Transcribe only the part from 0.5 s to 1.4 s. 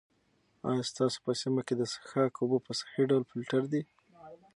آیا ستاسو په